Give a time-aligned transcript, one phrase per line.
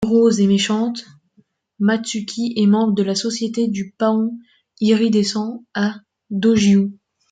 [0.03, 1.05] Morose et méchante,
[1.77, 4.35] Maatsuki est membre de la Société du Paon
[4.79, 5.97] Iridescent à
[6.31, 6.97] Dojyu.